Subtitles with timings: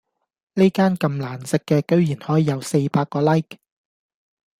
[0.55, 3.59] 呢間咁難食嘅居然可以有四百個 like